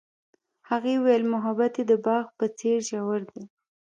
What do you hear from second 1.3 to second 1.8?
محبت